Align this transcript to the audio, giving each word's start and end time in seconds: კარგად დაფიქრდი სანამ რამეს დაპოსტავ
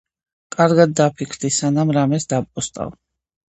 კარგად 0.55 0.95
დაფიქრდი 1.01 1.53
სანამ 1.59 1.95
რამეს 2.01 2.29
დაპოსტავ 2.35 2.93